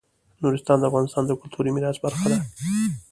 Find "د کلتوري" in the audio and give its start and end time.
1.25-1.71